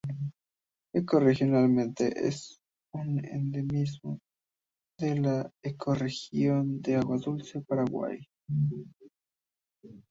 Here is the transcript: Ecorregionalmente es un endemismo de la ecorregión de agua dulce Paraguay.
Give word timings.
Ecorregionalmente 0.95 2.11
es 2.27 2.59
un 2.91 3.23
endemismo 3.23 4.17
de 4.97 5.19
la 5.19 5.53
ecorregión 5.61 6.81
de 6.81 6.95
agua 6.95 7.19
dulce 7.19 7.61
Paraguay. 7.61 8.17